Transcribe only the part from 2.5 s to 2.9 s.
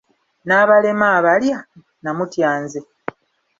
nze!"